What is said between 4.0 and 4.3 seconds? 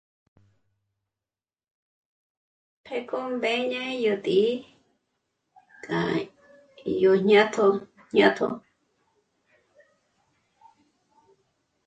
yo